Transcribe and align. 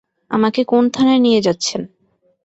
আমাকে 0.31 0.61
কোন 0.63 0.83
থানায় 0.89 1.19
নিয়ে 1.19 1.41
যাচ্ছেন? 1.41 1.81